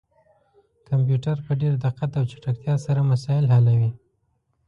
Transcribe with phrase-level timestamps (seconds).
[0.89, 3.91] کمپيوټر په ډير دقت او چټکتيا سره مسايل حلوي